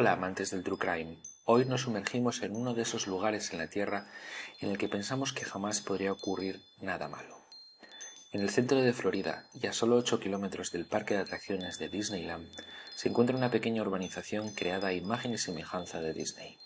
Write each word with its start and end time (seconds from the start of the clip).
Hola 0.00 0.12
amantes 0.12 0.50
del 0.50 0.64
True 0.64 0.78
Crime. 0.78 1.18
Hoy 1.44 1.66
nos 1.66 1.82
sumergimos 1.82 2.40
en 2.40 2.56
uno 2.56 2.72
de 2.72 2.80
esos 2.80 3.06
lugares 3.06 3.52
en 3.52 3.58
la 3.58 3.66
Tierra 3.66 4.06
en 4.58 4.70
el 4.70 4.78
que 4.78 4.88
pensamos 4.88 5.34
que 5.34 5.44
jamás 5.44 5.82
podría 5.82 6.10
ocurrir 6.10 6.62
nada 6.80 7.06
malo. 7.06 7.36
En 8.32 8.40
el 8.40 8.48
centro 8.48 8.80
de 8.80 8.94
Florida, 8.94 9.44
y 9.52 9.66
a 9.66 9.74
solo 9.74 9.96
8 9.96 10.18
kilómetros 10.18 10.72
del 10.72 10.86
parque 10.86 11.12
de 11.12 11.20
atracciones 11.20 11.78
de 11.78 11.90
Disneyland, 11.90 12.48
se 12.96 13.10
encuentra 13.10 13.36
una 13.36 13.50
pequeña 13.50 13.82
urbanización 13.82 14.54
creada 14.54 14.88
a 14.88 14.94
imagen 14.94 15.34
y 15.34 15.38
semejanza 15.38 16.00
de 16.00 16.14
Disney. 16.14 16.56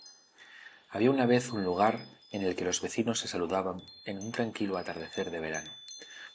Había 0.89 1.11
una 1.11 1.25
vez 1.25 1.51
un 1.51 1.65
lugar 1.65 2.05
en 2.31 2.41
el 2.41 2.55
que 2.55 2.63
los 2.63 2.81
vecinos 2.81 3.19
se 3.19 3.27
saludaban 3.27 3.83
en 4.05 4.19
un 4.19 4.31
tranquilo 4.31 4.77
atardecer 4.77 5.29
de 5.29 5.41
verano, 5.41 5.71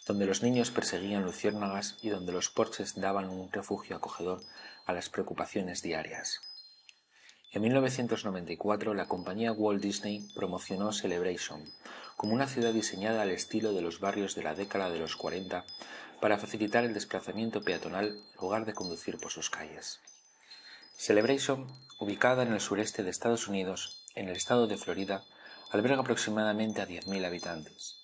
donde 0.06 0.26
los 0.26 0.42
niños 0.42 0.70
perseguían 0.70 1.24
luciérnagas 1.24 1.96
y 2.02 2.10
donde 2.10 2.32
los 2.32 2.50
porches 2.50 3.00
daban 3.00 3.30
un 3.30 3.50
refugio 3.50 3.96
acogedor 3.96 4.42
a 4.84 4.92
las 4.92 5.08
preocupaciones 5.08 5.80
diarias. 5.80 6.42
En 7.52 7.62
1994 7.62 8.94
la 8.94 9.08
compañía 9.08 9.50
Walt 9.50 9.82
Disney 9.82 10.24
promocionó 10.36 10.92
Celebration 10.92 11.64
como 12.16 12.32
una 12.34 12.46
ciudad 12.46 12.72
diseñada 12.72 13.22
al 13.22 13.30
estilo 13.30 13.72
de 13.72 13.80
los 13.80 13.98
barrios 13.98 14.36
de 14.36 14.44
la 14.44 14.54
década 14.54 14.88
de 14.88 15.00
los 15.00 15.16
40 15.16 15.64
para 16.20 16.38
facilitar 16.38 16.84
el 16.84 16.94
desplazamiento 16.94 17.62
peatonal 17.62 18.06
en 18.06 18.40
lugar 18.40 18.66
de 18.66 18.74
conducir 18.74 19.18
por 19.18 19.32
sus 19.32 19.50
calles. 19.50 20.00
Celebration, 20.96 21.66
ubicada 21.98 22.44
en 22.44 22.52
el 22.52 22.60
sureste 22.60 23.02
de 23.02 23.10
Estados 23.10 23.48
Unidos, 23.48 24.06
en 24.14 24.28
el 24.28 24.36
estado 24.36 24.68
de 24.68 24.76
Florida, 24.76 25.24
alberga 25.72 26.02
aproximadamente 26.02 26.82
a 26.82 26.86
10.000 26.86 27.24
habitantes. 27.24 27.96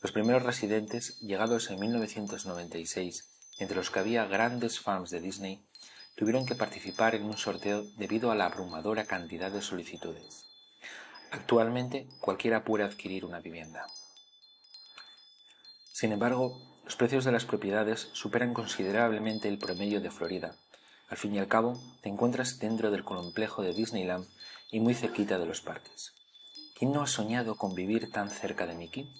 Los 0.00 0.10
primeros 0.10 0.42
residentes, 0.42 1.20
llegados 1.20 1.70
en 1.70 1.78
1996, 1.78 3.28
entre 3.58 3.76
los 3.76 3.90
que 3.90 3.98
había 3.98 4.24
grandes 4.24 4.80
fans 4.80 5.10
de 5.10 5.20
Disney, 5.20 5.62
tuvieron 6.20 6.44
que 6.44 6.54
participar 6.54 7.14
en 7.14 7.24
un 7.24 7.38
sorteo 7.38 7.86
debido 7.96 8.30
a 8.30 8.34
la 8.34 8.44
abrumadora 8.44 9.06
cantidad 9.06 9.50
de 9.50 9.62
solicitudes. 9.62 10.44
Actualmente 11.30 12.08
cualquiera 12.20 12.62
puede 12.62 12.84
adquirir 12.84 13.24
una 13.24 13.40
vivienda. 13.40 13.86
Sin 15.90 16.12
embargo, 16.12 16.60
los 16.84 16.94
precios 16.96 17.24
de 17.24 17.32
las 17.32 17.46
propiedades 17.46 18.10
superan 18.12 18.52
considerablemente 18.52 19.48
el 19.48 19.56
promedio 19.56 20.02
de 20.02 20.10
Florida. 20.10 20.54
Al 21.08 21.16
fin 21.16 21.34
y 21.34 21.38
al 21.38 21.48
cabo, 21.48 21.80
te 22.02 22.10
encuentras 22.10 22.58
dentro 22.58 22.90
del 22.90 23.02
complejo 23.02 23.62
de 23.62 23.72
Disneyland 23.72 24.28
y 24.70 24.80
muy 24.80 24.92
cerquita 24.92 25.38
de 25.38 25.46
los 25.46 25.62
parques. 25.62 26.12
¿Quién 26.78 26.92
no 26.92 27.00
ha 27.00 27.06
soñado 27.06 27.54
con 27.54 27.74
vivir 27.74 28.12
tan 28.12 28.28
cerca 28.28 28.66
de 28.66 28.74
Mickey? 28.74 29.10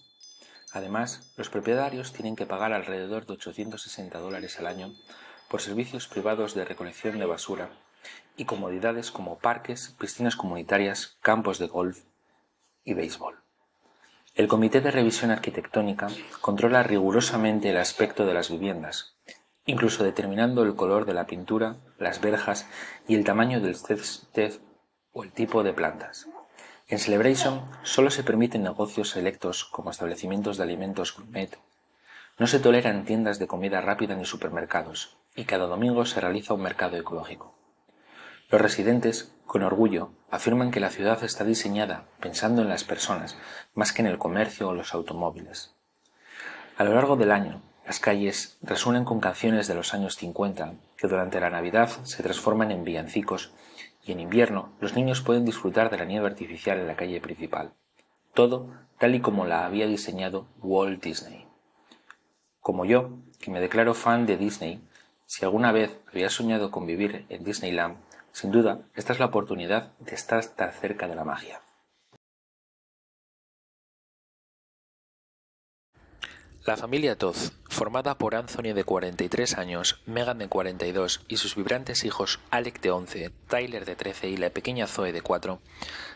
Además, 0.74 1.32
los 1.38 1.48
propietarios 1.48 2.12
tienen 2.12 2.36
que 2.36 2.44
pagar 2.44 2.74
alrededor 2.74 3.24
de 3.24 3.32
860 3.32 4.18
dólares 4.18 4.58
al 4.58 4.66
año 4.66 4.94
por 5.50 5.60
servicios 5.60 6.06
privados 6.06 6.54
de 6.54 6.64
recolección 6.64 7.18
de 7.18 7.26
basura 7.26 7.70
y 8.36 8.44
comodidades 8.44 9.10
como 9.10 9.38
parques, 9.38 9.96
piscinas 9.98 10.36
comunitarias, 10.36 11.18
campos 11.20 11.58
de 11.58 11.66
golf 11.66 12.04
y 12.84 12.94
béisbol. 12.94 13.34
El 14.36 14.46
Comité 14.46 14.80
de 14.80 14.92
Revisión 14.92 15.32
Arquitectónica 15.32 16.06
controla 16.40 16.84
rigurosamente 16.84 17.70
el 17.70 17.78
aspecto 17.78 18.24
de 18.24 18.32
las 18.32 18.48
viviendas, 18.48 19.16
incluso 19.66 20.04
determinando 20.04 20.62
el 20.62 20.76
color 20.76 21.04
de 21.04 21.14
la 21.14 21.26
pintura, 21.26 21.78
las 21.98 22.20
verjas 22.20 22.68
y 23.08 23.16
el 23.16 23.24
tamaño 23.24 23.60
del 23.60 23.74
césped 23.74 24.54
o 25.12 25.24
el 25.24 25.32
tipo 25.32 25.64
de 25.64 25.72
plantas. 25.72 26.28
En 26.86 27.00
Celebration 27.00 27.64
solo 27.82 28.10
se 28.10 28.22
permiten 28.22 28.62
negocios 28.62 29.10
selectos 29.10 29.64
como 29.64 29.90
establecimientos 29.90 30.56
de 30.56 30.62
alimentos 30.62 31.14
gourmet. 31.16 31.58
No 32.40 32.46
se 32.46 32.58
toleran 32.58 33.04
tiendas 33.04 33.38
de 33.38 33.46
comida 33.46 33.82
rápida 33.82 34.16
ni 34.16 34.24
supermercados, 34.24 35.18
y 35.36 35.44
cada 35.44 35.66
domingo 35.66 36.06
se 36.06 36.22
realiza 36.22 36.54
un 36.54 36.62
mercado 36.62 36.96
ecológico. 36.96 37.54
Los 38.48 38.62
residentes, 38.62 39.36
con 39.44 39.62
orgullo, 39.62 40.12
afirman 40.30 40.70
que 40.70 40.80
la 40.80 40.88
ciudad 40.88 41.22
está 41.22 41.44
diseñada 41.44 42.06
pensando 42.18 42.62
en 42.62 42.70
las 42.70 42.82
personas 42.82 43.36
más 43.74 43.92
que 43.92 44.00
en 44.00 44.08
el 44.08 44.16
comercio 44.16 44.70
o 44.70 44.74
los 44.74 44.94
automóviles. 44.94 45.74
A 46.78 46.84
lo 46.84 46.94
largo 46.94 47.16
del 47.16 47.30
año, 47.30 47.60
las 47.84 48.00
calles 48.00 48.56
resuenan 48.62 49.04
con 49.04 49.20
canciones 49.20 49.68
de 49.68 49.74
los 49.74 49.92
años 49.92 50.16
50 50.16 50.72
que 50.96 51.08
durante 51.08 51.40
la 51.40 51.50
Navidad 51.50 51.90
se 52.04 52.22
transforman 52.22 52.70
en 52.70 52.84
villancicos 52.84 53.52
y 54.02 54.12
en 54.12 54.20
invierno 54.20 54.72
los 54.80 54.94
niños 54.96 55.20
pueden 55.20 55.44
disfrutar 55.44 55.90
de 55.90 55.98
la 55.98 56.06
nieve 56.06 56.26
artificial 56.26 56.78
en 56.78 56.86
la 56.86 56.96
calle 56.96 57.20
principal. 57.20 57.74
Todo 58.32 58.70
tal 58.96 59.14
y 59.14 59.20
como 59.20 59.44
la 59.44 59.66
había 59.66 59.86
diseñado 59.86 60.46
Walt 60.62 61.04
Disney. 61.04 61.49
Como 62.60 62.84
yo, 62.84 63.10
que 63.40 63.50
me 63.50 63.60
declaro 63.60 63.94
fan 63.94 64.26
de 64.26 64.36
Disney, 64.36 64.80
si 65.26 65.44
alguna 65.44 65.72
vez 65.72 65.98
había 66.08 66.28
soñado 66.28 66.70
con 66.70 66.86
vivir 66.86 67.24
en 67.28 67.42
Disneyland, 67.42 67.96
sin 68.32 68.52
duda, 68.52 68.82
esta 68.94 69.12
es 69.12 69.18
la 69.18 69.26
oportunidad 69.26 69.92
de 69.98 70.14
estar 70.14 70.44
tan 70.44 70.72
cerca 70.72 71.08
de 71.08 71.14
la 71.14 71.24
magia. 71.24 71.62
La 76.66 76.76
familia 76.76 77.16
Todd, 77.16 77.36
formada 77.70 78.18
por 78.18 78.34
Anthony 78.34 78.74
de 78.74 78.84
43 78.84 79.56
años, 79.56 80.02
Megan 80.04 80.36
de 80.38 80.48
42 80.48 81.22
y 81.26 81.38
sus 81.38 81.56
vibrantes 81.56 82.04
hijos 82.04 82.38
Alec 82.50 82.82
de 82.82 82.90
11, 82.90 83.30
Tyler 83.48 83.86
de 83.86 83.96
13 83.96 84.28
y 84.28 84.36
la 84.36 84.50
pequeña 84.50 84.86
Zoe 84.86 85.12
de 85.12 85.22
4, 85.22 85.58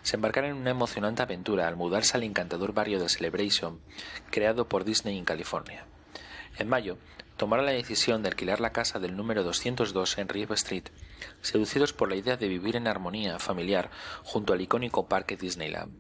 se 0.02 0.16
embarcaron 0.16 0.50
en 0.50 0.56
una 0.58 0.70
emocionante 0.70 1.22
aventura 1.22 1.66
al 1.66 1.76
mudarse 1.76 2.18
al 2.18 2.24
encantador 2.24 2.74
barrio 2.74 3.00
de 3.00 3.08
Celebration, 3.08 3.80
creado 4.30 4.68
por 4.68 4.84
Disney 4.84 5.16
en 5.16 5.24
California. 5.24 5.86
En 6.56 6.68
mayo, 6.68 6.98
tomaron 7.36 7.66
la 7.66 7.72
decisión 7.72 8.22
de 8.22 8.28
alquilar 8.28 8.60
la 8.60 8.70
casa 8.70 9.00
del 9.00 9.16
número 9.16 9.42
202 9.42 10.18
en 10.18 10.28
River 10.28 10.54
Street, 10.54 10.84
seducidos 11.42 11.92
por 11.92 12.08
la 12.08 12.14
idea 12.14 12.36
de 12.36 12.46
vivir 12.46 12.76
en 12.76 12.86
armonía 12.86 13.40
familiar 13.40 13.90
junto 14.22 14.52
al 14.52 14.60
icónico 14.60 15.08
parque 15.08 15.36
Disneyland. 15.36 15.92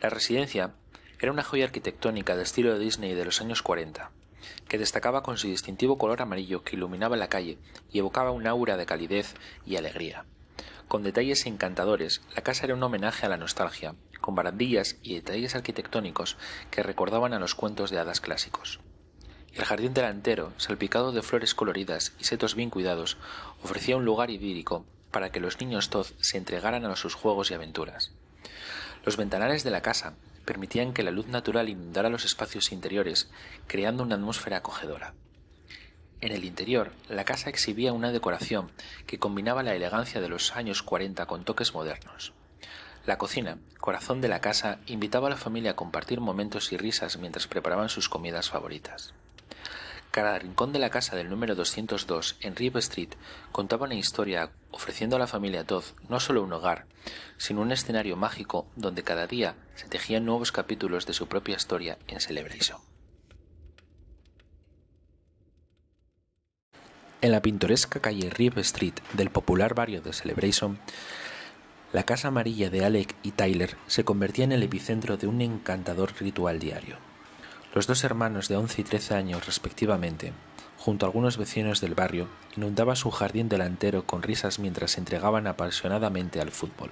La 0.00 0.10
residencia 0.10 0.74
era 1.20 1.30
una 1.30 1.44
joya 1.44 1.64
arquitectónica 1.64 2.34
de 2.34 2.42
estilo 2.42 2.72
de 2.72 2.80
Disney 2.80 3.14
de 3.14 3.24
los 3.24 3.40
años 3.40 3.62
40, 3.62 4.10
que 4.66 4.78
destacaba 4.78 5.22
con 5.22 5.38
su 5.38 5.46
distintivo 5.46 5.96
color 5.96 6.22
amarillo 6.22 6.64
que 6.64 6.74
iluminaba 6.74 7.16
la 7.16 7.28
calle 7.28 7.58
y 7.92 8.00
evocaba 8.00 8.32
un 8.32 8.48
aura 8.48 8.76
de 8.76 8.86
calidez 8.86 9.36
y 9.64 9.76
alegría. 9.76 10.24
Con 10.88 11.04
detalles 11.04 11.46
encantadores, 11.46 12.20
la 12.34 12.42
casa 12.42 12.64
era 12.64 12.74
un 12.74 12.82
homenaje 12.82 13.26
a 13.26 13.28
la 13.28 13.36
nostalgia, 13.36 13.94
con 14.20 14.34
barandillas 14.34 14.96
y 15.02 15.14
detalles 15.14 15.54
arquitectónicos 15.54 16.36
que 16.72 16.82
recordaban 16.82 17.32
a 17.32 17.38
los 17.38 17.54
cuentos 17.54 17.90
de 17.90 18.00
hadas 18.00 18.20
clásicos. 18.20 18.80
El 19.54 19.64
jardín 19.66 19.92
delantero, 19.92 20.52
salpicado 20.56 21.12
de 21.12 21.22
flores 21.22 21.54
coloridas 21.54 22.14
y 22.18 22.24
setos 22.24 22.54
bien 22.54 22.70
cuidados, 22.70 23.18
ofrecía 23.62 23.96
un 23.96 24.04
lugar 24.04 24.30
idílico 24.30 24.86
para 25.10 25.30
que 25.30 25.40
los 25.40 25.60
niños 25.60 25.90
Todd 25.90 26.06
se 26.20 26.38
entregaran 26.38 26.86
a 26.86 26.96
sus 26.96 27.14
juegos 27.14 27.50
y 27.50 27.54
aventuras. 27.54 28.12
Los 29.04 29.18
ventanales 29.18 29.62
de 29.62 29.70
la 29.70 29.82
casa 29.82 30.14
permitían 30.46 30.94
que 30.94 31.02
la 31.02 31.10
luz 31.10 31.26
natural 31.26 31.68
inundara 31.68 32.08
los 32.08 32.24
espacios 32.24 32.72
interiores, 32.72 33.30
creando 33.66 34.02
una 34.02 34.14
atmósfera 34.14 34.58
acogedora. 34.58 35.12
En 36.22 36.32
el 36.32 36.44
interior, 36.44 36.92
la 37.08 37.24
casa 37.24 37.50
exhibía 37.50 37.92
una 37.92 38.10
decoración 38.10 38.70
que 39.06 39.18
combinaba 39.18 39.62
la 39.62 39.74
elegancia 39.74 40.20
de 40.22 40.28
los 40.28 40.56
años 40.56 40.82
40 40.82 41.26
con 41.26 41.44
toques 41.44 41.74
modernos. 41.74 42.32
La 43.04 43.18
cocina, 43.18 43.58
corazón 43.80 44.20
de 44.20 44.28
la 44.28 44.40
casa, 44.40 44.78
invitaba 44.86 45.26
a 45.26 45.30
la 45.30 45.36
familia 45.36 45.72
a 45.72 45.76
compartir 45.76 46.20
momentos 46.20 46.72
y 46.72 46.76
risas 46.76 47.18
mientras 47.18 47.48
preparaban 47.48 47.88
sus 47.88 48.08
comidas 48.08 48.48
favoritas. 48.48 49.12
Cada 50.12 50.38
rincón 50.38 50.74
de 50.74 50.78
la 50.78 50.90
casa 50.90 51.16
del 51.16 51.30
número 51.30 51.54
202 51.54 52.36
en 52.42 52.54
River 52.54 52.80
Street 52.80 53.14
contaba 53.50 53.86
una 53.86 53.94
historia 53.94 54.50
ofreciendo 54.70 55.16
a 55.16 55.18
la 55.18 55.26
familia 55.26 55.64
Todd 55.64 55.84
no 56.10 56.20
solo 56.20 56.42
un 56.42 56.52
hogar, 56.52 56.84
sino 57.38 57.62
un 57.62 57.72
escenario 57.72 58.14
mágico 58.14 58.66
donde 58.76 59.04
cada 59.04 59.26
día 59.26 59.54
se 59.74 59.88
tejían 59.88 60.26
nuevos 60.26 60.52
capítulos 60.52 61.06
de 61.06 61.14
su 61.14 61.28
propia 61.28 61.56
historia 61.56 61.96
en 62.08 62.20
Celebration. 62.20 62.78
En 67.22 67.32
la 67.32 67.40
pintoresca 67.40 68.00
calle 68.00 68.28
River 68.28 68.58
Street 68.58 68.96
del 69.14 69.30
popular 69.30 69.74
barrio 69.74 70.02
de 70.02 70.12
Celebration, 70.12 70.78
la 71.94 72.02
casa 72.02 72.28
amarilla 72.28 72.68
de 72.68 72.84
Alec 72.84 73.16
y 73.22 73.30
Tyler 73.30 73.78
se 73.86 74.04
convertía 74.04 74.44
en 74.44 74.52
el 74.52 74.62
epicentro 74.62 75.16
de 75.16 75.26
un 75.26 75.40
encantador 75.40 76.12
ritual 76.20 76.58
diario. 76.58 77.11
Los 77.74 77.86
dos 77.86 78.04
hermanos 78.04 78.48
de 78.48 78.56
11 78.56 78.82
y 78.82 78.84
13 78.84 79.14
años 79.14 79.46
respectivamente, 79.46 80.34
junto 80.76 81.06
a 81.06 81.08
algunos 81.08 81.38
vecinos 81.38 81.80
del 81.80 81.94
barrio, 81.94 82.28
inundaban 82.54 82.96
su 82.96 83.10
jardín 83.10 83.48
delantero 83.48 84.04
con 84.04 84.22
risas 84.22 84.58
mientras 84.58 84.90
se 84.90 85.00
entregaban 85.00 85.46
apasionadamente 85.46 86.42
al 86.42 86.50
fútbol. 86.50 86.90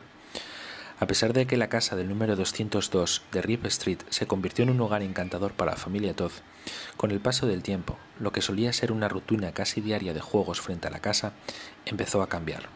A 0.99 1.07
pesar 1.07 1.35
de 1.35 1.47
que 1.47 1.59
la 1.59 1.69
casa 1.69 1.97
del 1.97 2.09
número 2.09 2.35
202 2.35 3.23
de 3.31 3.43
Rip 3.43 3.67
Street 3.67 3.99
se 4.09 4.27
convirtió 4.27 4.63
en 4.63 4.71
un 4.71 4.81
hogar 4.81 5.03
encantador 5.03 5.53
para 5.53 5.73
la 5.73 5.77
familia 5.77 6.17
Todd, 6.17 6.33
con 6.97 7.11
el 7.11 7.21
paso 7.21 7.47
del 7.47 7.63
tiempo, 7.63 7.99
lo 8.19 8.33
que 8.33 8.41
solía 8.41 8.73
ser 8.73 8.91
una 8.91 9.09
rutina 9.11 9.53
casi 9.53 9.83
diaria 9.83 10.15
de 10.15 10.21
juegos 10.21 10.63
frente 10.63 10.89
a 10.89 10.91
la 10.91 11.01
casa, 11.01 11.35
empezó 11.85 12.23
a 12.23 12.31
cambiar. 12.31 12.71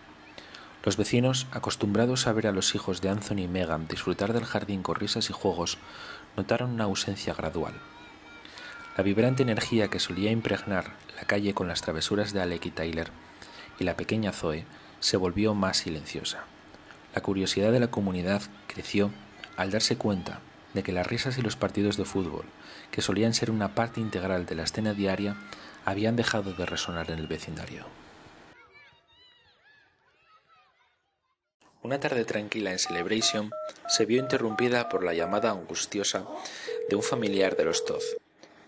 Los 0.85 0.99
vecinos, 0.99 1.47
acostumbrados 1.53 2.27
a 2.27 2.35
ver 2.35 2.49
a 2.49 2.53
los 2.53 2.75
hijos 2.75 3.01
de 3.01 3.09
Anthony 3.09 3.45
y 3.45 3.49
Megan 3.49 3.89
disfrutar 3.89 4.35
del 4.35 4.45
jardín 4.45 4.83
con 4.83 4.97
risas 4.97 5.31
y 5.31 5.33
juegos, 5.33 5.79
notaron 6.37 6.71
una 6.71 6.85
ausencia 6.85 7.33
gradual. 7.33 7.73
La 8.97 9.03
vibrante 9.03 9.43
energía 9.43 9.89
que 9.89 9.99
solía 9.99 10.31
impregnar 10.31 10.93
la 11.17 11.25
calle 11.25 11.53
con 11.53 11.67
las 11.67 11.83
travesuras 11.83 12.33
de 12.33 12.41
Alec 12.41 12.67
y 12.67 12.71
Tyler 12.71 13.11
y 13.81 13.85
la 13.85 13.97
pequeña 13.97 14.33
Zoe 14.33 14.67
se 15.01 15.17
volvió 15.17 15.53
más 15.55 15.79
silenciosa. 15.79 16.45
La 17.13 17.21
curiosidad 17.21 17.73
de 17.73 17.81
la 17.81 17.89
comunidad 17.89 18.43
creció 18.69 19.11
al 19.57 19.73
darse 19.73 19.97
cuenta 19.97 20.41
de 20.75 20.83
que 20.85 20.93
las 20.93 21.07
risas 21.07 21.39
y 21.39 21.43
los 21.43 21.57
partidos 21.57 21.97
de 21.97 22.05
fútbol, 22.05 22.45
que 22.93 23.03
solían 23.03 23.35
ser 23.35 23.51
una 23.51 23.75
parte 23.75 24.01
integral 24.01 24.47
de 24.47 24.55
la 24.55 24.63
escena 24.63 24.95
diaria, 24.95 25.37
habían 25.85 26.15
dejado 26.15 26.53
de 26.53 26.65
resonar 26.65 27.11
en 27.11 27.19
el 27.19 27.27
vecindario. 27.27 27.87
Una 31.83 32.01
tarde 32.01 32.25
tranquila 32.25 32.73
en 32.73 32.79
Celebration 32.79 33.51
se 33.89 34.07
vio 34.07 34.21
interrumpida 34.21 34.89
por 34.89 35.05
la 35.05 35.15
llamada 35.15 35.51
angustiosa 35.51 36.25
de 36.89 36.97
un 36.97 37.03
familiar 37.03 37.57
de 37.57 37.65
los 37.65 37.85
Toz. 37.85 38.17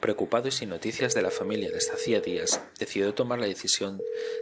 Preocupado 0.00 0.48
y 0.48 0.52
sin 0.52 0.68
noticias 0.68 1.14
de 1.14 1.22
la 1.22 1.30
familia 1.30 1.70
desde 1.70 1.92
hacía 1.92 2.20
días, 2.20 2.60
decidió 2.78 3.14
tomar 3.14 3.38
la 3.38 3.46
decisión 3.46 4.00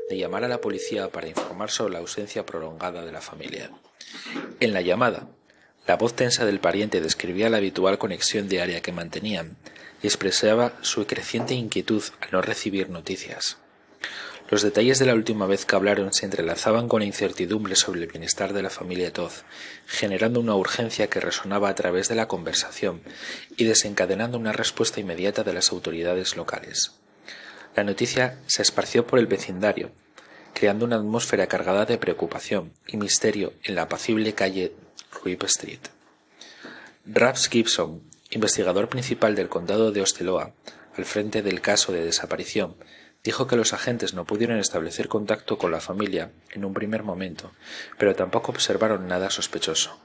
de 0.08 0.18
llamar 0.18 0.44
a 0.44 0.48
la 0.48 0.60
policía 0.60 1.08
para 1.08 1.28
informar 1.28 1.70
sobre 1.70 1.94
la 1.94 2.00
ausencia 2.00 2.44
prolongada 2.44 3.04
de 3.04 3.12
la 3.12 3.20
familia. 3.20 3.70
En 4.60 4.72
la 4.72 4.80
llamada, 4.80 5.28
la 5.86 5.96
voz 5.96 6.14
tensa 6.14 6.46
del 6.46 6.60
pariente 6.60 7.00
describía 7.00 7.50
la 7.50 7.58
habitual 7.58 7.98
conexión 7.98 8.48
diaria 8.48 8.80
que 8.80 8.92
mantenían 8.92 9.56
y 10.02 10.06
expresaba 10.06 10.72
su 10.80 11.06
creciente 11.06 11.54
inquietud 11.54 12.02
al 12.20 12.30
no 12.32 12.42
recibir 12.42 12.90
noticias. 12.90 13.58
Los 14.54 14.62
detalles 14.62 15.00
de 15.00 15.06
la 15.06 15.14
última 15.14 15.48
vez 15.48 15.66
que 15.66 15.74
hablaron 15.74 16.12
se 16.12 16.26
entrelazaban 16.26 16.86
con 16.86 17.00
la 17.00 17.06
incertidumbre 17.06 17.74
sobre 17.74 18.00
el 18.00 18.06
bienestar 18.06 18.52
de 18.52 18.62
la 18.62 18.70
familia 18.70 19.12
Todd, 19.12 19.32
generando 19.84 20.38
una 20.38 20.54
urgencia 20.54 21.08
que 21.08 21.18
resonaba 21.18 21.68
a 21.68 21.74
través 21.74 22.08
de 22.08 22.14
la 22.14 22.28
conversación 22.28 23.02
y 23.56 23.64
desencadenando 23.64 24.38
una 24.38 24.52
respuesta 24.52 25.00
inmediata 25.00 25.42
de 25.42 25.54
las 25.54 25.72
autoridades 25.72 26.36
locales. 26.36 26.92
La 27.74 27.82
noticia 27.82 28.38
se 28.46 28.62
esparció 28.62 29.08
por 29.08 29.18
el 29.18 29.26
vecindario, 29.26 29.90
creando 30.52 30.84
una 30.84 30.98
atmósfera 30.98 31.48
cargada 31.48 31.84
de 31.84 31.98
preocupación 31.98 32.74
y 32.86 32.96
misterio 32.96 33.54
en 33.64 33.74
la 33.74 33.82
apacible 33.82 34.34
calle 34.34 34.72
Ruip 35.20 35.42
Street. 35.42 35.80
Raps 37.06 37.48
Gibson, 37.48 38.02
investigador 38.30 38.88
principal 38.88 39.34
del 39.34 39.48
condado 39.48 39.90
de 39.90 40.02
Osteloa, 40.02 40.54
al 40.96 41.04
frente 41.06 41.42
del 41.42 41.60
caso 41.60 41.90
de 41.90 42.04
desaparición, 42.04 42.76
Dijo 43.24 43.46
que 43.46 43.56
los 43.56 43.72
agentes 43.72 44.12
no 44.12 44.26
pudieron 44.26 44.58
establecer 44.58 45.08
contacto 45.08 45.56
con 45.56 45.72
la 45.72 45.80
familia 45.80 46.30
en 46.50 46.64
un 46.64 46.74
primer 46.74 47.02
momento, 47.02 47.52
pero 47.98 48.14
tampoco 48.14 48.52
observaron 48.52 49.08
nada 49.08 49.30
sospechoso. 49.30 49.98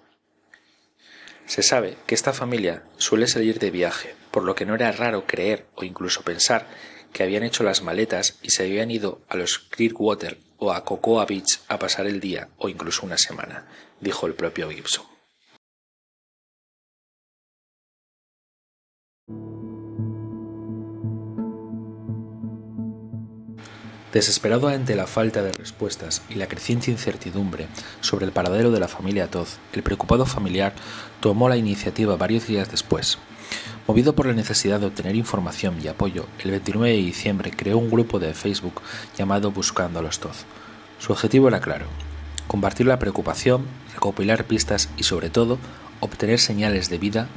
Se 1.45 1.61
sabe 1.61 1.97
que 2.07 2.15
esta 2.15 2.31
familia 2.31 2.83
suele 2.97 3.27
salir 3.27 3.59
de 3.59 3.71
viaje, 3.71 4.15
por 4.31 4.43
lo 4.43 4.55
que 4.55 4.65
no 4.65 4.73
era 4.73 4.91
raro 4.93 5.25
creer 5.27 5.65
o 5.75 5.83
incluso 5.83 6.21
pensar 6.21 6.67
que 7.11 7.23
habían 7.23 7.43
hecho 7.43 7.63
las 7.63 7.81
maletas 7.81 8.37
y 8.41 8.51
se 8.51 8.63
habían 8.63 8.89
ido 8.89 9.21
a 9.27 9.35
los 9.35 9.59
Clearwater 9.59 10.37
o 10.57 10.71
a 10.71 10.85
Cocoa 10.85 11.25
Beach 11.25 11.59
a 11.67 11.77
pasar 11.77 12.07
el 12.07 12.21
día 12.21 12.49
o 12.57 12.69
incluso 12.69 13.05
una 13.05 13.17
semana, 13.17 13.65
dijo 13.99 14.27
el 14.27 14.33
propio 14.33 14.69
Gibson. 14.69 15.08
Desesperado 24.13 24.69
ante 24.69 24.95
la 24.95 25.05
falta 25.05 25.43
de 25.43 25.51
respuestas 25.51 26.23
y 26.29 26.35
la 26.35 26.47
creciente 26.47 26.89
incertidumbre 26.89 27.67
sobre 28.01 28.25
el 28.25 28.31
paradero 28.31 28.71
de 28.71 28.79
la 28.79 28.87
familia 28.87 29.29
Todd, 29.29 29.47
el 29.71 29.83
preocupado 29.83 30.25
familiar 30.25 30.73
tomó 31.19 31.47
la 31.47 31.57
iniciativa 31.57 32.15
varios 32.15 32.47
días 32.47 32.71
después. 32.71 33.19
Movido 33.87 34.15
por 34.15 34.25
la 34.25 34.33
necesidad 34.33 34.79
de 34.79 34.87
obtener 34.87 35.15
información 35.15 35.77
y 35.83 35.87
apoyo, 35.87 36.25
el 36.43 36.49
29 36.49 36.95
de 36.95 37.01
diciembre 37.03 37.51
creó 37.51 37.77
un 37.77 37.91
grupo 37.91 38.17
de 38.17 38.33
Facebook 38.33 38.81
llamado 39.15 39.51
Buscando 39.51 39.99
a 39.99 40.01
los 40.01 40.19
Todd. 40.19 40.35
Su 40.97 41.11
objetivo 41.13 41.47
era 41.47 41.61
claro, 41.61 41.85
compartir 42.47 42.87
la 42.87 42.97
preocupación, 42.97 43.67
recopilar 43.93 44.45
pistas 44.45 44.89
y 44.97 45.03
sobre 45.03 45.29
todo 45.29 45.59
obtener 45.99 46.39
señales 46.39 46.89
de 46.89 46.97
vida 46.97 47.27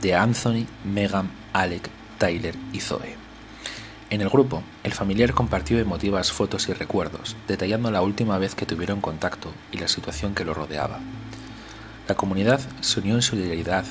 de 0.00 0.14
Anthony, 0.14 0.66
Megan, 0.84 1.28
Alec, 1.52 1.90
Tyler 2.18 2.54
y 2.72 2.78
Zoe. 2.78 3.29
En 4.10 4.20
el 4.20 4.28
grupo, 4.28 4.64
el 4.82 4.92
familiar 4.92 5.32
compartió 5.34 5.78
emotivas 5.78 6.32
fotos 6.32 6.68
y 6.68 6.72
recuerdos, 6.72 7.36
detallando 7.46 7.92
la 7.92 8.02
última 8.02 8.38
vez 8.38 8.56
que 8.56 8.66
tuvieron 8.66 9.00
contacto 9.00 9.52
y 9.70 9.78
la 9.78 9.86
situación 9.86 10.34
que 10.34 10.44
lo 10.44 10.52
rodeaba. 10.52 10.98
La 12.08 12.16
comunidad 12.16 12.60
se 12.80 12.98
unió 12.98 13.14
en 13.14 13.22
solidaridad, 13.22 13.84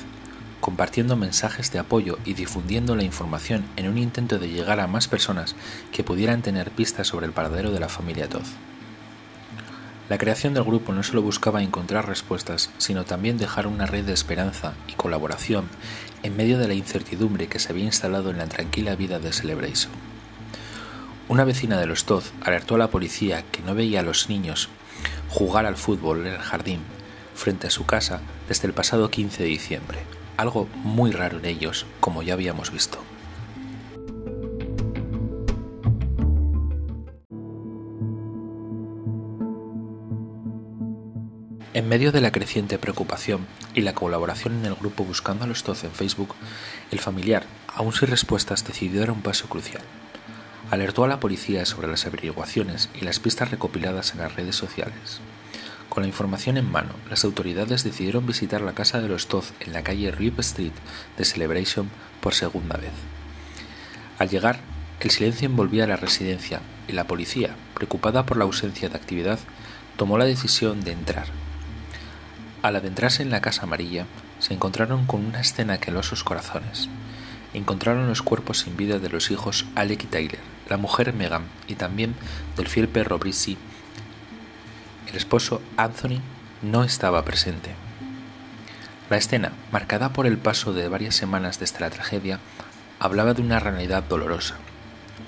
compartiendo 0.60 1.16
mensajes 1.16 1.72
de 1.72 1.78
apoyo 1.78 2.18
y 2.26 2.34
difundiendo 2.34 2.96
la 2.96 3.02
información 3.02 3.64
en 3.76 3.88
un 3.88 3.96
intento 3.96 4.38
de 4.38 4.50
llegar 4.50 4.78
a 4.78 4.86
más 4.86 5.08
personas 5.08 5.56
que 5.90 6.04
pudieran 6.04 6.42
tener 6.42 6.70
pistas 6.70 7.06
sobre 7.06 7.24
el 7.24 7.32
paradero 7.32 7.70
de 7.70 7.80
la 7.80 7.88
familia 7.88 8.28
Todd. 8.28 8.44
La 10.10 10.18
creación 10.18 10.52
del 10.52 10.64
grupo 10.64 10.92
no 10.92 11.02
solo 11.02 11.22
buscaba 11.22 11.62
encontrar 11.62 12.06
respuestas, 12.06 12.68
sino 12.76 13.04
también 13.04 13.38
dejar 13.38 13.66
una 13.66 13.86
red 13.86 14.04
de 14.04 14.12
esperanza 14.12 14.74
y 14.86 14.94
colaboración 14.94 15.66
en 16.22 16.36
medio 16.36 16.58
de 16.58 16.68
la 16.68 16.74
incertidumbre 16.74 17.46
que 17.46 17.58
se 17.58 17.72
había 17.72 17.84
instalado 17.84 18.28
en 18.28 18.36
la 18.36 18.48
tranquila 18.48 18.96
vida 18.96 19.18
de 19.18 19.32
Celebration. 19.32 20.09
Una 21.30 21.44
vecina 21.44 21.78
de 21.78 21.86
los 21.86 22.06
Todd 22.06 22.24
alertó 22.40 22.74
a 22.74 22.78
la 22.78 22.90
policía 22.90 23.44
que 23.52 23.62
no 23.62 23.76
veía 23.76 24.00
a 24.00 24.02
los 24.02 24.28
niños 24.28 24.68
jugar 25.28 25.64
al 25.64 25.76
fútbol 25.76 26.26
en 26.26 26.32
el 26.32 26.40
jardín 26.40 26.80
frente 27.36 27.68
a 27.68 27.70
su 27.70 27.86
casa 27.86 28.20
desde 28.48 28.66
el 28.66 28.74
pasado 28.74 29.12
15 29.12 29.44
de 29.44 29.48
diciembre, 29.48 30.00
algo 30.36 30.66
muy 30.82 31.12
raro 31.12 31.38
en 31.38 31.44
ellos, 31.44 31.86
como 32.00 32.24
ya 32.24 32.32
habíamos 32.34 32.72
visto. 32.72 32.98
En 41.72 41.88
medio 41.88 42.10
de 42.10 42.22
la 42.22 42.32
creciente 42.32 42.76
preocupación 42.76 43.46
y 43.72 43.82
la 43.82 43.94
colaboración 43.94 44.58
en 44.58 44.64
el 44.64 44.74
grupo 44.74 45.04
Buscando 45.04 45.44
a 45.44 45.46
los 45.46 45.62
Todd 45.62 45.84
en 45.84 45.92
Facebook, 45.92 46.34
el 46.90 46.98
familiar, 46.98 47.44
aún 47.72 47.92
sin 47.92 48.08
respuestas, 48.08 48.66
decidió 48.66 48.98
dar 48.98 49.12
un 49.12 49.22
paso 49.22 49.48
crucial 49.48 49.82
alertó 50.70 51.04
a 51.04 51.08
la 51.08 51.20
policía 51.20 51.66
sobre 51.66 51.88
las 51.88 52.06
averiguaciones 52.06 52.88
y 52.94 53.04
las 53.04 53.18
pistas 53.18 53.50
recopiladas 53.50 54.12
en 54.12 54.20
las 54.20 54.34
redes 54.36 54.56
sociales. 54.56 55.20
Con 55.88 56.04
la 56.04 56.08
información 56.08 56.56
en 56.56 56.70
mano, 56.70 56.90
las 57.08 57.24
autoridades 57.24 57.82
decidieron 57.82 58.24
visitar 58.24 58.60
la 58.60 58.74
casa 58.74 59.00
de 59.00 59.08
los 59.08 59.26
Todd 59.26 59.44
en 59.58 59.72
la 59.72 59.82
calle 59.82 60.12
Rip 60.12 60.38
Street 60.38 60.72
de 61.18 61.24
Celebration 61.24 61.90
por 62.20 62.34
segunda 62.34 62.76
vez. 62.76 62.92
Al 64.20 64.28
llegar, 64.28 64.60
el 65.00 65.10
silencio 65.10 65.46
envolvía 65.46 65.88
la 65.88 65.96
residencia 65.96 66.60
y 66.86 66.92
la 66.92 67.08
policía, 67.08 67.56
preocupada 67.74 68.24
por 68.24 68.36
la 68.36 68.44
ausencia 68.44 68.88
de 68.88 68.96
actividad, 68.96 69.40
tomó 69.96 70.16
la 70.18 70.26
decisión 70.26 70.82
de 70.82 70.92
entrar. 70.92 71.26
Al 72.62 72.76
adentrarse 72.76 73.22
en 73.22 73.30
la 73.30 73.40
casa 73.40 73.62
amarilla, 73.62 74.06
se 74.38 74.54
encontraron 74.54 75.06
con 75.06 75.24
una 75.24 75.40
escena 75.40 75.78
que 75.78 75.90
heló 75.90 76.02
sus 76.02 76.22
corazones. 76.22 76.88
Encontraron 77.54 78.06
los 78.06 78.22
cuerpos 78.22 78.60
sin 78.60 78.76
vida 78.76 78.98
de 78.98 79.08
los 79.08 79.30
hijos 79.30 79.66
Alec 79.74 80.04
y 80.04 80.06
Tyler, 80.06 80.49
la 80.70 80.76
mujer 80.76 81.12
Megan 81.12 81.44
y 81.66 81.74
también 81.74 82.14
del 82.56 82.68
fiel 82.68 82.88
perro 82.88 83.18
Brissy. 83.18 83.58
El 85.08 85.16
esposo 85.16 85.60
Anthony 85.76 86.20
no 86.62 86.84
estaba 86.84 87.24
presente. 87.24 87.74
La 89.10 89.16
escena, 89.16 89.52
marcada 89.72 90.12
por 90.12 90.28
el 90.28 90.38
paso 90.38 90.72
de 90.72 90.88
varias 90.88 91.16
semanas 91.16 91.58
desde 91.58 91.80
la 91.80 91.90
tragedia, 91.90 92.38
hablaba 93.00 93.34
de 93.34 93.42
una 93.42 93.58
realidad 93.58 94.04
dolorosa. 94.04 94.54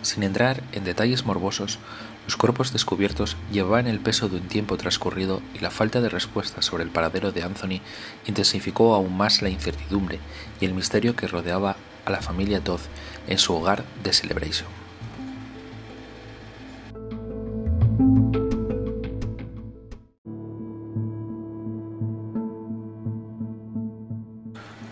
Sin 0.02 0.22
entrar 0.22 0.62
en 0.70 0.84
detalles 0.84 1.26
morbosos, 1.26 1.80
los 2.26 2.36
cuerpos 2.36 2.72
descubiertos 2.72 3.36
llevaban 3.50 3.88
el 3.88 3.98
peso 3.98 4.28
de 4.28 4.36
un 4.36 4.46
tiempo 4.46 4.76
transcurrido 4.76 5.42
y 5.54 5.58
la 5.58 5.72
falta 5.72 6.00
de 6.00 6.08
respuesta 6.08 6.62
sobre 6.62 6.84
el 6.84 6.90
paradero 6.90 7.32
de 7.32 7.42
Anthony 7.42 7.80
intensificó 8.26 8.94
aún 8.94 9.16
más 9.16 9.42
la 9.42 9.48
incertidumbre 9.48 10.20
y 10.60 10.66
el 10.66 10.74
misterio 10.74 11.16
que 11.16 11.26
rodeaba 11.26 11.76
a 12.04 12.10
la 12.10 12.20
familia 12.20 12.62
Todd 12.62 12.80
en 13.26 13.38
su 13.38 13.54
hogar 13.54 13.84
de 14.04 14.12
Celebration. 14.12 14.81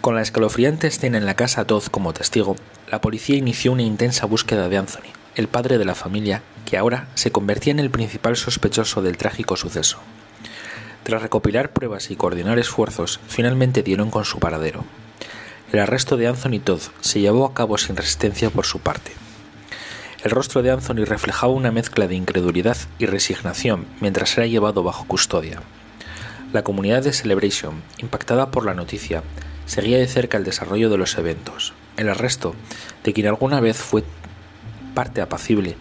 Con 0.00 0.14
la 0.14 0.22
escalofriante 0.22 0.86
escena 0.86 1.18
en 1.18 1.26
la 1.26 1.34
casa 1.34 1.66
Todd 1.66 1.84
como 1.90 2.14
testigo, 2.14 2.56
la 2.90 3.02
policía 3.02 3.36
inició 3.36 3.72
una 3.72 3.82
intensa 3.82 4.24
búsqueda 4.24 4.70
de 4.70 4.78
Anthony, 4.78 5.12
el 5.34 5.46
padre 5.46 5.76
de 5.76 5.84
la 5.84 5.94
familia, 5.94 6.42
que 6.64 6.78
ahora 6.78 7.08
se 7.14 7.30
convertía 7.30 7.72
en 7.72 7.80
el 7.80 7.90
principal 7.90 8.36
sospechoso 8.36 9.02
del 9.02 9.18
trágico 9.18 9.56
suceso. 9.56 9.98
Tras 11.02 11.20
recopilar 11.20 11.74
pruebas 11.74 12.10
y 12.10 12.16
coordinar 12.16 12.58
esfuerzos, 12.58 13.20
finalmente 13.28 13.82
dieron 13.82 14.10
con 14.10 14.24
su 14.24 14.38
paradero. 14.38 14.86
El 15.70 15.80
arresto 15.80 16.16
de 16.16 16.28
Anthony 16.28 16.60
Todd 16.64 16.80
se 17.02 17.20
llevó 17.20 17.44
a 17.44 17.52
cabo 17.52 17.76
sin 17.76 17.94
resistencia 17.94 18.48
por 18.48 18.64
su 18.64 18.80
parte. 18.80 19.12
El 20.24 20.30
rostro 20.30 20.62
de 20.62 20.70
Anthony 20.70 21.04
reflejaba 21.04 21.52
una 21.52 21.72
mezcla 21.72 22.06
de 22.06 22.14
incredulidad 22.14 22.78
y 22.98 23.04
resignación 23.04 23.84
mientras 24.00 24.36
era 24.38 24.46
llevado 24.46 24.82
bajo 24.82 25.04
custodia. 25.06 25.60
La 26.54 26.64
comunidad 26.64 27.02
de 27.02 27.12
Celebration, 27.12 27.82
impactada 27.98 28.50
por 28.50 28.64
la 28.64 28.74
noticia, 28.74 29.22
seguía 29.70 29.98
de 29.98 30.08
cerca 30.08 30.36
el 30.36 30.42
desarrollo 30.42 30.90
de 30.90 30.98
los 30.98 31.16
eventos. 31.16 31.74
El 31.96 32.08
arresto 32.08 32.56
de 33.04 33.12
quien 33.12 33.28
alguna 33.28 33.60
vez 33.60 33.76
fue 33.76 34.02
parte 34.94 35.20
apacible 35.20 35.76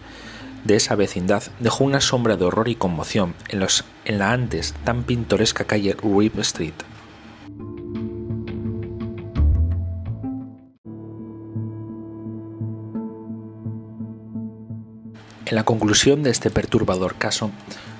de 0.62 0.76
esa 0.76 0.94
vecindad 0.94 1.42
dejó 1.58 1.82
una 1.82 2.00
sombra 2.00 2.36
de 2.36 2.44
horror 2.44 2.68
y 2.68 2.76
conmoción 2.76 3.34
en, 3.48 4.18
la 4.18 4.32
antes 4.32 4.74
tan 4.84 5.02
pintoresca 5.02 5.64
calle 5.64 5.96
Rip 6.00 6.38
Street. 6.38 6.74
En 15.46 15.56
la 15.56 15.64
conclusión 15.64 16.22
de 16.22 16.30
este 16.30 16.50
perturbador 16.50 17.16
caso, 17.16 17.50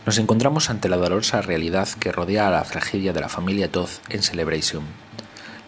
nos 0.06 0.18
encontramos 0.18 0.70
ante 0.70 0.88
la 0.88 0.98
dolorosa 0.98 1.42
realidad 1.42 1.88
que 1.98 2.12
rodea 2.12 2.46
a 2.46 2.50
la 2.52 2.62
tragedia 2.62 3.12
de 3.12 3.20
la 3.20 3.28
familia 3.28 3.72
Todd 3.72 3.90
en 4.08 4.22
Celebration. 4.22 4.84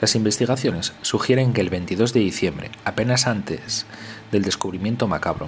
Las 0.03 0.17
investigaciones 0.17 0.95
sugieren 1.03 1.53
que 1.53 1.61
el 1.61 1.71
22 1.71 2.13
de 2.13 2.19
diciembre, 2.19 2.73
apenas 2.85 3.29
antes 3.29 3.87
del 4.33 4.43
descubrimiento 4.43 5.07
macabro, 5.07 5.47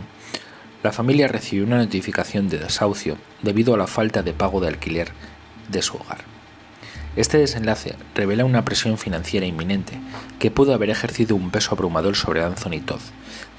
la 0.84 0.92
familia 0.92 1.26
recibió 1.26 1.64
una 1.64 1.78
notificación 1.78 2.48
de 2.48 2.58
desahucio 2.58 3.18
debido 3.42 3.74
a 3.74 3.76
la 3.76 3.88
falta 3.88 4.22
de 4.22 4.32
pago 4.32 4.60
de 4.60 4.68
alquiler 4.68 5.08
de 5.72 5.82
su 5.82 5.96
hogar. 5.96 6.18
Este 7.16 7.36
desenlace 7.36 7.96
revela 8.14 8.44
una 8.44 8.64
presión 8.64 8.96
financiera 8.96 9.44
inminente 9.44 9.98
que 10.38 10.52
pudo 10.52 10.72
haber 10.72 10.90
ejercido 10.90 11.34
un 11.34 11.50
peso 11.50 11.72
abrumador 11.72 12.14
sobre 12.14 12.44
Anthony 12.44 12.80
Todd, 12.86 13.00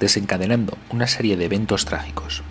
desencadenando 0.00 0.78
una 0.88 1.08
serie 1.08 1.36
de 1.36 1.44
eventos 1.44 1.84
trágicos. 1.84 2.42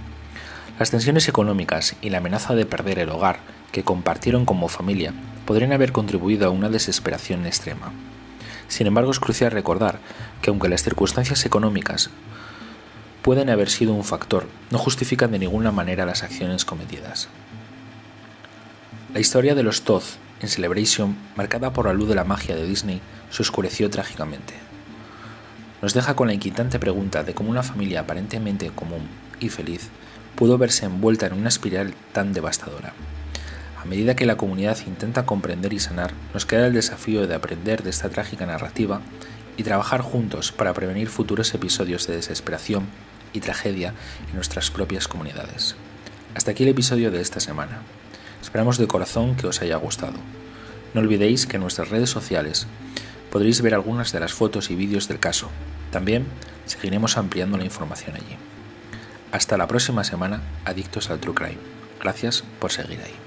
Las 0.77 0.91
tensiones 0.91 1.27
económicas 1.27 1.95
y 1.99 2.11
la 2.11 2.19
amenaza 2.19 2.53
de 2.53 2.67
perder 2.67 2.99
el 2.99 3.09
hogar 3.09 3.39
que 3.71 3.83
compartieron 3.83 4.45
como 4.45 4.67
familia 4.67 5.15
podrían 5.47 5.73
haber 5.73 5.91
contribuido 5.91 6.45
a 6.45 6.51
una 6.51 6.69
desesperación 6.69 7.47
extrema. 7.47 7.91
Sin 8.67 8.88
embargo, 8.88 9.12
es 9.12 9.19
crucial 9.19 9.51
recordar 9.51 10.00
que 10.41 10.50
aunque 10.50 10.69
las 10.69 10.84
circunstancias 10.84 11.45
económicas 11.45 12.10
pueden 13.22 13.50
haber 13.50 13.69
sido 13.69 13.93
un 13.93 14.03
factor, 14.03 14.48
no 14.69 14.77
justifican 14.77 15.31
de 15.31 15.39
ninguna 15.39 15.72
manera 15.72 16.05
las 16.05 16.24
acciones 16.24 16.65
cometidas. 16.65 17.29
La 19.13 19.19
historia 19.19 19.55
de 19.55 19.63
los 19.63 19.84
Todd 19.84 20.03
en 20.41 20.50
Celebration, 20.50 21.15
marcada 21.36 21.74
por 21.74 21.86
la 21.86 21.93
luz 21.93 22.10
de 22.10 22.15
la 22.15 22.24
magia 22.24 22.55
de 22.55 22.67
Disney, 22.67 23.01
se 23.29 23.41
oscureció 23.41 23.89
trágicamente. 23.89 24.53
Nos 25.81 25.93
deja 25.93 26.15
con 26.15 26.27
la 26.27 26.34
inquietante 26.34 26.79
pregunta 26.79 27.24
de 27.24 27.34
cómo 27.34 27.50
una 27.50 27.63
familia 27.63 28.01
aparentemente 28.01 28.72
común 28.72 29.07
y 29.39 29.50
feliz 29.50 29.89
pudo 30.36 30.57
verse 30.57 30.86
envuelta 30.86 31.27
en 31.27 31.34
una 31.34 31.50
espiral 31.50 31.93
tan 32.12 32.34
devastadora. 32.34 32.93
A 33.85 33.87
medida 33.87 34.15
que 34.15 34.25
la 34.25 34.35
comunidad 34.35 34.79
intenta 34.87 35.27
comprender 35.27 35.71
y 35.71 35.79
sanar, 35.79 36.11
nos 36.33 36.47
queda 36.47 36.65
el 36.65 36.73
desafío 36.73 37.27
de 37.27 37.35
aprender 37.35 37.83
de 37.83 37.91
esta 37.91 38.09
trágica 38.09 38.47
narrativa 38.47 39.01
y 39.57 39.63
trabajar 39.63 40.01
juntos 40.01 40.51
para 40.51 40.73
prevenir 40.73 41.07
futuros 41.07 41.53
episodios 41.53 42.07
de 42.07 42.15
desesperación 42.15 42.87
y 43.31 43.41
tragedia 43.41 43.93
en 44.27 44.35
nuestras 44.35 44.71
propias 44.71 45.07
comunidades. 45.07 45.75
Hasta 46.33 46.49
aquí 46.49 46.63
el 46.63 46.69
episodio 46.69 47.11
de 47.11 47.21
esta 47.21 47.39
semana. 47.39 47.83
Esperamos 48.41 48.79
de 48.79 48.87
corazón 48.87 49.35
que 49.35 49.45
os 49.45 49.61
haya 49.61 49.75
gustado. 49.75 50.17
No 50.95 51.01
olvidéis 51.01 51.45
que 51.45 51.57
en 51.57 51.61
nuestras 51.61 51.89
redes 51.89 52.09
sociales 52.09 52.65
podréis 53.29 53.61
ver 53.61 53.75
algunas 53.75 54.11
de 54.11 54.19
las 54.19 54.33
fotos 54.33 54.71
y 54.71 54.75
vídeos 54.75 55.07
del 55.07 55.19
caso. 55.19 55.51
También 55.91 56.25
seguiremos 56.65 57.17
ampliando 57.17 57.59
la 57.59 57.65
información 57.65 58.15
allí. 58.15 58.35
Hasta 59.31 59.57
la 59.57 59.67
próxima 59.67 60.03
semana, 60.03 60.41
adictos 60.65 61.11
al 61.11 61.19
True 61.19 61.35
Crime. 61.35 61.59
Gracias 62.01 62.43
por 62.59 62.71
seguir 62.71 62.99
ahí. 63.05 63.25